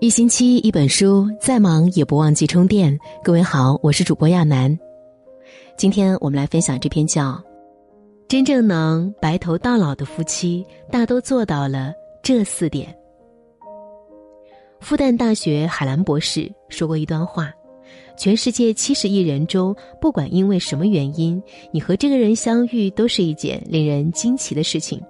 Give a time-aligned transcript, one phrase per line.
[0.00, 2.96] 一星期一本书，再忙也不忘记充电。
[3.24, 4.78] 各位好，我是主播亚楠。
[5.76, 7.32] 今天我们来分享这篇叫
[8.28, 11.92] 《真正能白头到老的夫妻，大都做到了
[12.22, 12.86] 这四点》。
[14.78, 17.52] 复旦大学海兰博士说过一段话：
[18.16, 21.42] 全世界七十亿人中，不管因为什么原因，
[21.72, 25.02] 你和这个人相遇，都是一件令人惊奇的事情。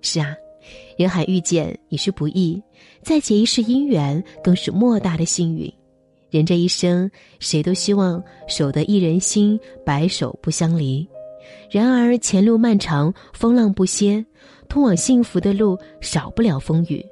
[0.00, 0.34] 是啊。
[0.96, 2.62] 人海遇见已是不易，
[3.02, 5.72] 再结一世姻缘更是莫大的幸运。
[6.30, 11.06] 人这一生，谁都希望守得一人心，白首不相离。
[11.70, 14.24] 然而前路漫长，风浪不歇，
[14.68, 17.04] 通往幸福的路少不了风雨。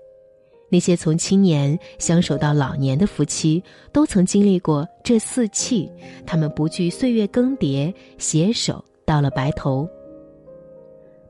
[0.71, 5.89] 那些从青年相守到老年的夫妻，都曾经历过这四气，
[6.27, 9.89] 他们不惧岁月更迭，携手到了白头。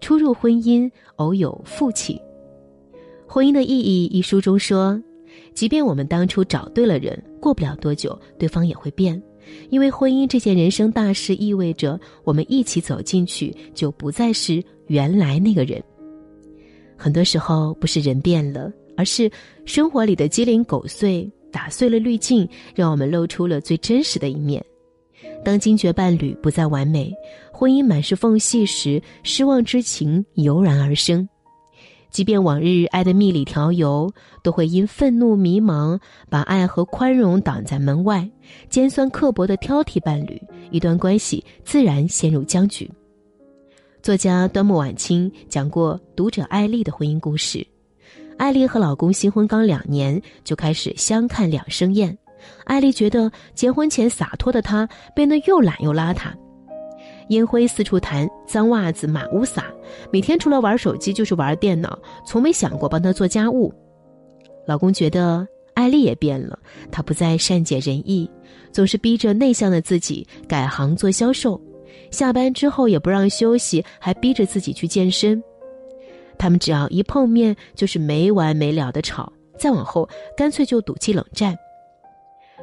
[0.00, 2.20] 初入婚姻，偶有负气。
[3.34, 5.02] 婚姻的意义一书中说，
[5.54, 9.20] 即便我们当初找对了人，过不了多久，对方也会变，
[9.70, 15.82] 因为婚姻这件人生大事意味着我们一起走进去，就不再是原来那个人。
[16.96, 19.28] 很多时候不是人变了，而是
[19.64, 24.64] 生活里的鸡零狗碎打碎了滤镜，让我们露出了最真实的一面。
[25.44, 27.12] 当惊觉伴侣不再完美，
[27.52, 31.28] 婚姻满是缝隙时，失望之情油然而生。
[32.14, 34.08] 即便往日爱的蜜里调油，
[34.40, 35.98] 都会因愤怒迷茫，
[36.30, 38.30] 把爱和宽容挡在门外。
[38.70, 42.88] 尖酸刻薄的挑剔伴侣，一段关系自然陷入僵局。
[44.00, 47.66] 作家端木晚清讲过读者艾丽的婚姻故事。
[48.38, 52.16] 艾丽和老公新婚刚两年，就开始相看两生厌。
[52.62, 56.28] 艾丽觉得结婚前洒脱的她，变得又懒又邋遢。
[57.28, 59.64] 烟灰四处弹，脏袜子满屋撒，
[60.10, 63.72] 每天除了玩手机就是玩电脑，从没想过帮他做家务。
[64.66, 66.58] 老公觉得艾丽也变了，
[66.90, 68.30] 她不再善解人意，
[68.72, 71.60] 总是逼着内向的自己改行做销售，
[72.10, 75.42] 下班之后也不让休息，还逼着自己去健身。
[76.38, 81.56] 他们只要一碰面就是没完没了的吵，再往后干脆就赌气冷战。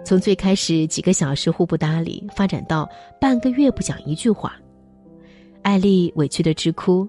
[0.04, 2.90] 从最开始几个小时互不搭理，发展到
[3.20, 4.54] 半个月不讲一句话，
[5.62, 7.08] 艾丽委屈的直哭。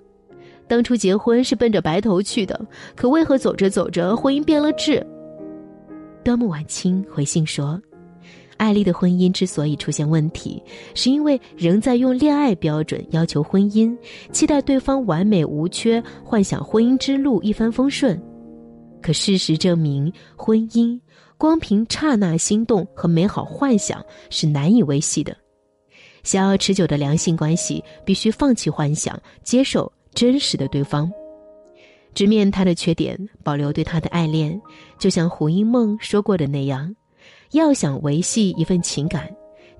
[0.68, 2.58] 当初结婚是奔着白头去的，
[2.94, 5.04] 可为何走着走着婚姻变了质？
[6.24, 7.80] 端木晚清回信说，
[8.56, 10.62] 艾丽的婚姻之所以出现问题，
[10.94, 13.94] 是因为仍在用恋爱标准要求婚姻，
[14.30, 18.18] 期待对方完美无缺，幻想婚姻之路一帆风顺。
[19.02, 20.98] 可事实证明，婚姻。
[21.36, 25.36] 光凭刹那心动和美好幻想是难以维系的。
[26.22, 31.10] 想要持久的良性关系，必须放弃幻想，接受真实的对方，
[32.14, 34.62] 直面他的缺点，保留对他的爱恋。
[35.00, 36.94] 就像胡因梦说过的那样，
[37.50, 39.28] 要想维系一份情感，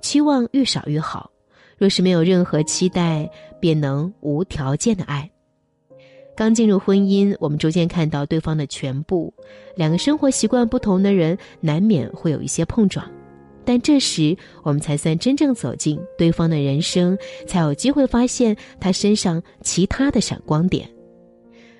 [0.01, 1.31] 期望愈少愈好。
[1.77, 3.29] 若是没有任何期待，
[3.61, 5.31] 便能无条件的爱。
[6.35, 9.33] 刚进入婚姻，我们逐渐看到对方的全部。
[9.75, 13.05] 两个生活习惯不同的人，难免会有一些碰撞，
[13.63, 17.15] 但这时我们才算真正走进对方的人生，
[17.47, 20.89] 才有机会发现他身上其他的闪光点。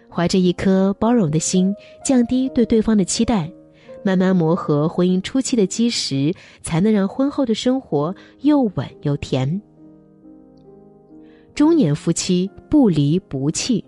[0.08, 1.74] 怀着一颗包容的心，
[2.06, 3.52] 降低对对方的期待，
[4.03, 6.31] 慢慢磨合婚姻初期的基石，
[6.62, 9.59] 才能让婚后的生活又稳又甜。
[11.56, 13.84] 中年夫妻不离不弃。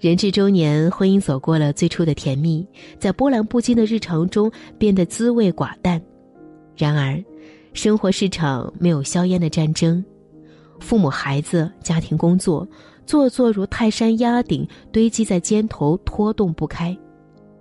[0.00, 2.66] 人至中年，婚姻走过了最初的甜蜜，
[2.98, 6.00] 在波澜不惊的日常中变得滋味寡淡。
[6.74, 7.22] 然而，
[7.74, 10.02] 生活是场没有硝烟的战争，
[10.78, 12.66] 父母、孩子、家庭、工作，
[13.04, 16.96] 座座如泰山压顶，堆积在肩头，拖动不开。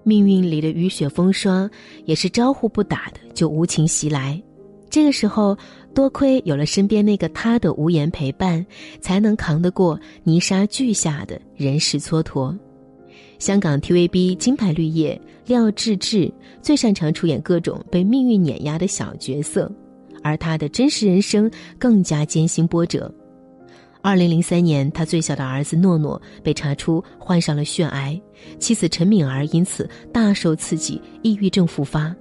[0.04, 1.70] 命运里的雨雪风霜，
[2.06, 4.42] 也是招呼不打的就无情袭来。
[4.90, 5.56] 这个时候，
[5.94, 8.66] 多亏有了身边那个他的无言陪伴，
[9.02, 12.58] 才能扛得过泥沙俱下的人世蹉跎。
[13.38, 19.72] 香港 TVB 金牌绿叶廖智智最擅长出演各种被命运碾压的小角色，
[20.22, 23.14] 而他的真实人生更加艰辛波折。
[24.02, 28.20] 二零零三年，他最小的儿子诺诺被查出患上了血癌，
[28.58, 32.16] 妻子陈敏儿因此大受刺激，抑郁症复发。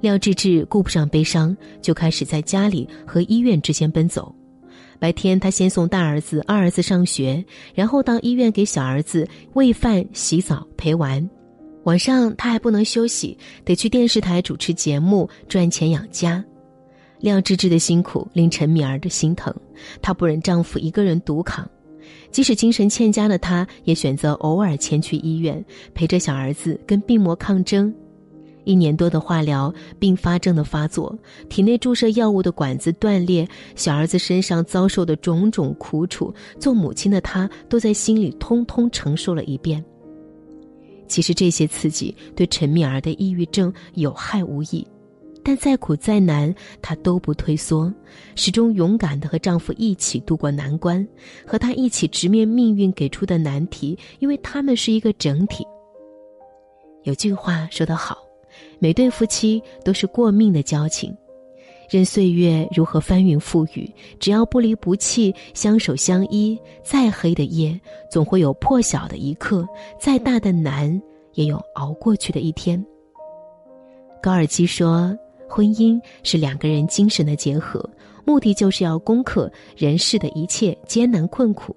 [0.00, 4.34] 廖智智顾不上悲伤，就开始在家里和医院之间奔走。
[4.98, 7.44] 白天，他先送大儿子、二儿子上学，
[7.74, 11.28] 然后到医院给小儿子喂饭、洗澡、陪玩。
[11.84, 16.44] 晚上，他还不能休息，得去电视台主持节目赚钱养家。
[17.20, 19.54] 廖智智的辛苦令陈敏儿的心疼，
[20.02, 21.68] 她不忍丈夫一个人独扛，
[22.30, 25.64] 即使精神欠佳的她，也选择偶尔前去医院
[25.94, 27.94] 陪着小儿子跟病魔抗争。
[28.66, 31.16] 一年多的化疗，并发症的发作，
[31.48, 39.82] 体内注射药物的管子断裂，小儿子身上遭受的种种苦楚，做母亲的她都在心里通通承受了一遍。
[41.06, 44.84] 其实这些刺激对陈敏儿的抑郁症有害无益，
[45.44, 46.52] 但再苦再难，
[46.82, 47.94] 她都不退缩，
[48.34, 51.06] 始终勇敢地和丈夫一起度过难关，
[51.46, 55.64] 和他一起直面命运给出的难题，因为他们是一个整体。
[57.04, 58.25] 有句话说得好。
[58.78, 61.16] 每对夫妻都是过命的交情，
[61.88, 67.78] 任岁月如何翻云覆雨，只要不离不弃，相守相依，再黑的夜
[68.10, 69.66] 总会有破晓的一刻，
[69.98, 71.00] 再大的难
[71.34, 72.84] 也有熬过去的一天。
[74.22, 75.16] 高尔基说，
[75.48, 77.88] 婚姻是两个人精神的结合，
[78.24, 81.74] 目的就是要攻克人世的一切艰难困苦。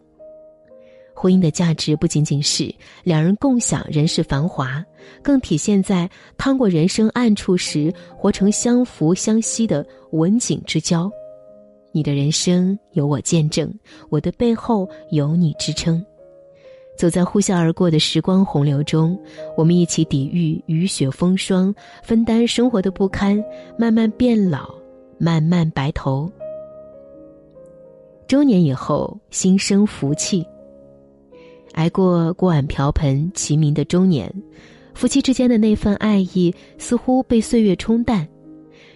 [1.21, 2.73] 婚姻的价值不仅仅是
[3.03, 4.81] 两人共享人世繁华，
[5.21, 11.11] 更体现在趟过人生暗处时，活成相扶相惜的文景之交。
[11.91, 13.69] 你的人生有我见证，
[14.09, 16.01] 我的背后有你支撑。
[16.97, 19.19] 走在呼啸而过的时光洪流中，
[19.57, 23.43] 我们一起抵御雨雪风霜，分担生活的不堪，
[23.77, 24.73] 慢慢变老，
[25.17, 26.31] 慢慢白头。
[28.25, 30.47] 中年以后，心生福气。
[31.79, 34.29] 挨过锅碗瓢盆齐鸣的中年，
[34.93, 38.27] 夫妻之间的那份爱意似乎被岁月冲淡，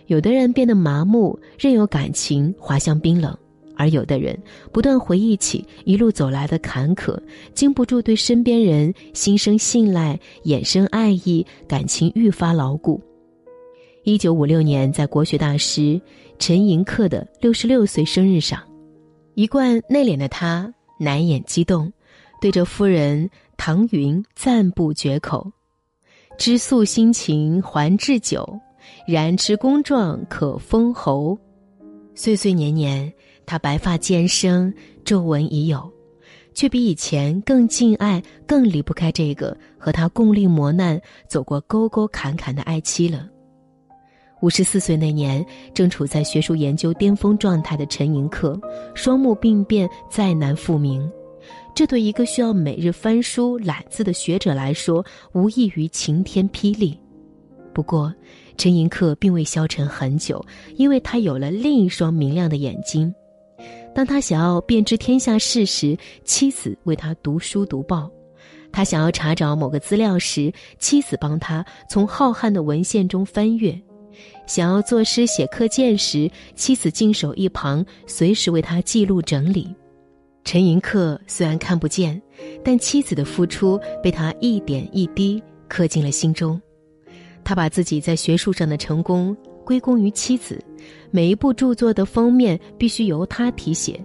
[0.07, 3.31] 有的人变得麻木，任由感情滑向冰冷；
[3.77, 4.37] 而有的人
[4.73, 7.17] 不断回忆起一路走来的坎坷，
[7.53, 13.01] 经不住对身边人心生信赖，衍生爱意，感情愈发牢固。
[14.03, 16.01] 一九五六年，在国学大师
[16.37, 18.61] 陈寅恪的六十六岁生日上，
[19.35, 20.69] 一贯内敛的他
[20.99, 21.89] 难掩激动。
[22.43, 25.49] 对着夫人唐云赞不绝口，
[26.37, 28.59] 知素心情还置酒，
[29.07, 31.39] 然知功状可封侯。
[32.15, 33.09] 岁岁年年，
[33.45, 34.73] 他白发渐生，
[35.05, 35.89] 皱纹已有，
[36.53, 43.25] 却比以前更敬爱、更离不开这个和他共历磨难、走过沟沟坎坎的爱妻了。
[44.41, 48.59] 五十四岁那年，正处在学术研究巅峰状态的陈寅恪，
[48.93, 51.09] 双目病变，再难复明。
[51.75, 55.03] 这对一个需要每日翻书揽字的学者来说，
[55.33, 56.99] 无异于晴天霹雳。
[57.73, 58.13] 不过，
[58.57, 60.43] 陈寅恪并未消沉很久，
[60.75, 63.13] 因为他有了另一双明亮的眼睛。
[63.95, 68.07] 当他想要辨知天下事时，妻子为他读书读报；
[68.71, 73.73] 他想要查找某个资料时，妻子帮他从浩瀚的文献中翻阅；
[74.45, 79.75] 想要作诗写课件时，妻子静守一旁，随时为他记录整理。
[80.43, 82.21] 陈寅恪虽然看不见，
[82.63, 86.61] 但妻子的付出被他一点一滴刻进了心中。
[87.43, 89.35] 他把自己在学术上的成功
[89.65, 90.63] 归功于妻子，
[91.11, 93.99] 每一部著作的封面必须由他题写。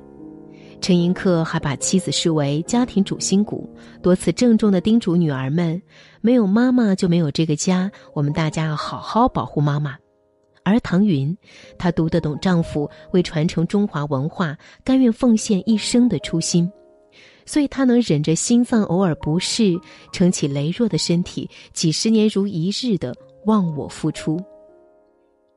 [0.81, 3.69] 陈寅恪还把妻子视为家庭主心骨，
[4.01, 5.81] 多次郑重地叮嘱女儿们
[6.23, 9.97] ：“没有妈妈就没有这个家，我们大家要好好保护妈妈。”
[10.69, 11.37] 而唐云，
[11.79, 16.71] 她读得懂丈夫为传承中华文化甘愿奉献一生的初心，
[17.47, 19.79] 所以她能忍着心脏偶尔不适，
[20.13, 23.15] 撑起羸弱的身体，几十年如一日的
[23.47, 24.39] 忘我付出。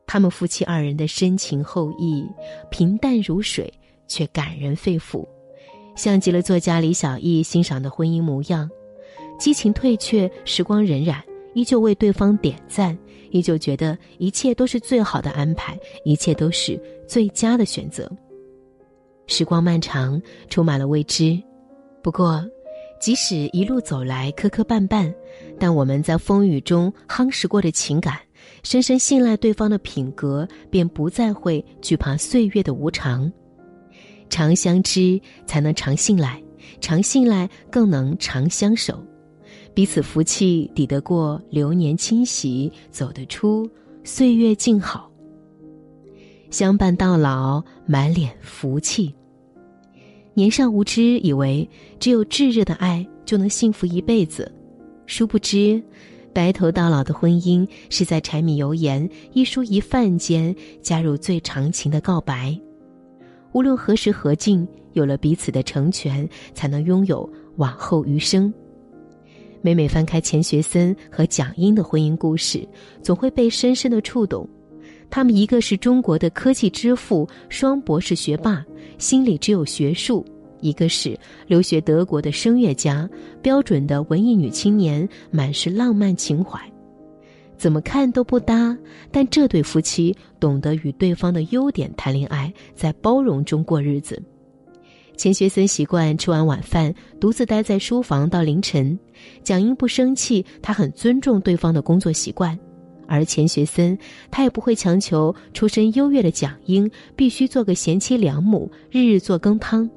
[0.07, 2.25] 他们夫妻二人的深情厚谊，
[2.69, 3.73] 平淡如水，
[4.07, 5.27] 却感人肺腑，
[5.95, 8.69] 像极了作家李小艺欣赏的婚姻模样。
[9.39, 11.21] 激情退却，时光荏苒，
[11.53, 12.97] 依旧为对方点赞。
[13.31, 18.09] 依旧觉得一切都是最好的安排，一切都是最佳的选择。
[19.27, 21.41] 时光漫长，充满了未知。
[22.03, 22.45] 不过，
[22.99, 25.13] 即使一路走来磕磕绊绊，
[25.57, 28.19] 但我们在风雨中夯实过的情感，
[28.63, 33.31] 深深信赖对方的品格，便不再会惧怕岁月的无常。
[34.29, 36.41] 常相知，才能常信赖；
[36.79, 39.03] 常信赖，更能常相守。
[39.73, 43.69] 彼此福气，抵得过流年侵袭，走得出
[44.03, 45.09] 岁月静好。
[46.49, 49.13] 相伴到老，满脸福气。
[50.33, 51.67] 年少无知，以为
[51.99, 54.51] 只有炙热的爱就能幸福一辈子，
[55.05, 55.81] 殊不知，
[56.33, 62.57] 白头到老的婚姻是在柴米油盐、一蔬一饭间加入最长情的告白。
[63.53, 68.53] 无论何时何境，有了彼此的成全，才能拥有往后余生。
[69.61, 72.67] 每每翻开钱学森和蒋英的婚姻故事，
[73.01, 74.47] 总会被深深的触动。
[75.09, 78.65] 他们一个是中国的科技之父，双博士学霸，
[78.97, 80.25] 心里只有学术；
[80.61, 83.07] 一个是留学德国的声乐家，
[83.41, 86.59] 标准的文艺女青年，满是浪漫情怀。
[87.57, 88.75] 怎么看都不搭，
[89.11, 94.19] 但这对夫妻懂得与对方的优点谈恋爱，在包容中过日子。
[95.21, 98.97] 钱学森习惯吃完晚饭独自待在书房到凌晨，
[99.43, 102.57] 蒋英不生气，他很尊重对方的工作习惯。
[103.07, 103.95] 而钱学森，
[104.31, 109.87] 他也不会强求出身优越的蒋英必须做个贤妻良母，日日做羹汤。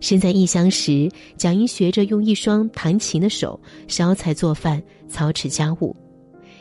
[0.00, 5.96] 身在异乡时，蒋英学着用一双弹琴的手烧菜做饭、操持家务。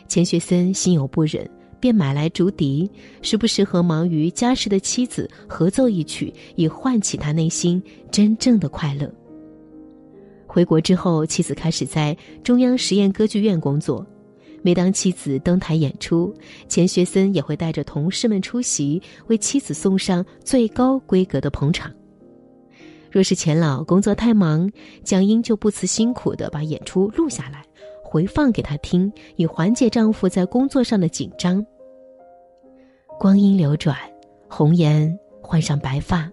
[0.08, 1.48] 钱学森心有不忍，
[1.80, 2.90] 便买来竹笛，
[3.22, 7.82] 时不时和忙于家事的妻子合奏一曲，以唤起他内心
[8.12, 9.12] 真正的快乐。
[10.46, 14.06] 回国之后，妻子开始在中央实验歌剧院工作。
[14.64, 16.34] 每当妻子登台演出，
[16.68, 21.92] 钱学森也会带着同事们出席，为妻子送上最高规格的捧场。
[23.12, 24.70] 若是钱老工作太忙，
[25.04, 27.64] 蒋英就不辞辛苦地把演出录下来，
[28.10, 31.64] 回放给他听，以缓解丈夫在工作上的紧张。
[33.20, 33.98] 光阴流转，
[34.48, 36.32] 红颜换上白发，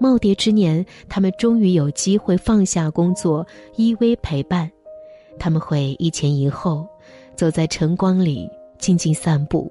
[0.00, 4.68] 耄耋之年，他们终于有机会放下工作，依偎陪伴。
[5.38, 6.84] 他们会一前一后，
[7.36, 9.70] 走在晨光里静静散步，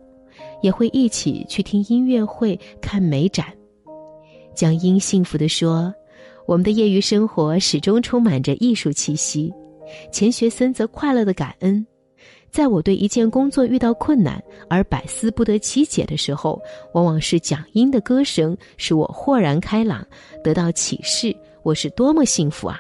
[0.62, 3.48] 也会一起去听音乐会、看美展。
[4.56, 5.94] 蒋英幸福地说。
[6.48, 9.54] 我们的业余生活始终充满着艺术气息，
[10.12, 11.86] 钱学森则快乐的感恩。
[12.50, 16.60] 在我对一件工作遇到困难而百思不得其解的时候，
[16.94, 20.06] 往往是蒋英的歌声使我豁然开朗，
[20.44, 21.36] 得到启示。
[21.62, 22.80] 我是多么幸福啊！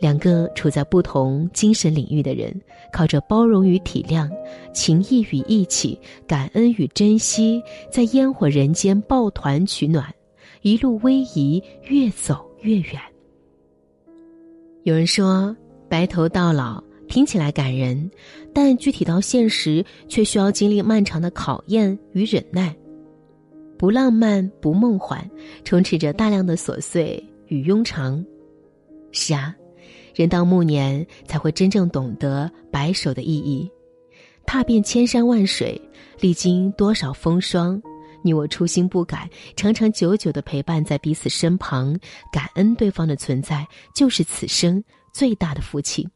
[0.00, 2.58] 两个处在不同精神领域的人，
[2.90, 4.28] 靠着包容与体谅、
[4.72, 5.96] 情谊与义气、
[6.26, 10.12] 感恩与珍惜，在烟火人间抱团取暖。
[10.62, 13.11] 一路逶迤，越走越远。
[14.84, 15.56] 有人说
[15.88, 18.10] “白头到老”听起来感人，
[18.52, 22.74] 但具体到现实，却需要经历漫长的考验与忍耐。
[23.78, 25.28] 不浪漫，不梦幻，
[25.62, 28.24] 充斥着大量的琐碎与庸常。
[29.12, 29.54] 是啊，
[30.16, 33.70] 人到暮年才会真正懂得白首的意义。
[34.44, 35.80] 踏遍千山万水，
[36.18, 37.80] 历经多少风霜。
[38.22, 41.98] 你我初心不改，长长久久的陪伴在彼此身旁，
[42.32, 46.08] 感恩对方的存在，就是此生最大的福气。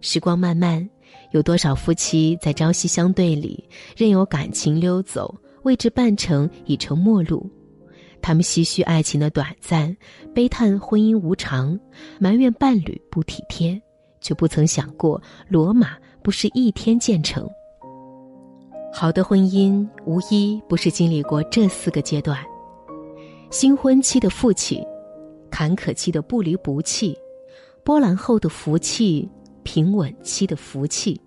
[0.00, 0.88] 时光漫漫，
[1.32, 7.50] 有多少夫妻在朝夕相对里，任由感情溜走，未至半程已成陌路。
[8.22, 9.94] 他们唏嘘爱情的短暂，
[10.34, 11.78] 悲叹婚姻无常，
[12.18, 13.80] 埋怨伴侣不体贴，
[14.20, 17.46] 却不曾想过罗马不是一天建成。
[18.96, 22.38] 好的婚姻无一不是经历过这四个阶段：
[23.50, 24.80] 新婚期的负气，
[25.50, 27.18] 坎坷期的不离不弃，
[27.82, 29.28] 波澜后的福气，
[29.64, 31.20] 平稳期的福气。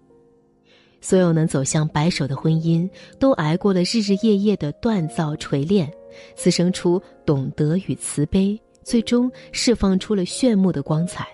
[1.02, 5.92] 所有能走向白首的婚姻，都挨过了日日夜夜的锻造锤炼，
[6.38, 11.28] 滋生出懂得与慈悲，最终释放出了炫目的光彩。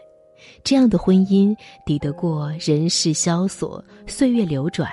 [0.64, 4.90] 这样的婚姻抵得过人世萧索，岁月流转。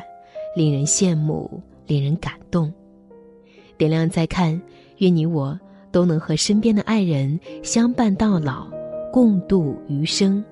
[0.54, 2.73] 令人羡慕，令人感动。
[3.76, 4.61] 点亮再看，
[4.99, 5.59] 愿你我
[5.90, 8.66] 都能和身边的爱人相伴到老，
[9.12, 10.45] 共度余生。